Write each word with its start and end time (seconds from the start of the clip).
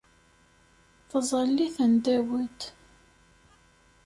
Taẓallit 1.09 1.77
n 1.89 1.93
Dawed. 2.03 2.59